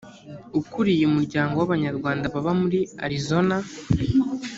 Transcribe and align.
ukuriye 0.59 1.03
umuryango 1.05 1.53
w’abanyarwanda 1.57 2.31
baba 2.33 2.51
muri 2.61 2.79
arizona. 3.05 3.55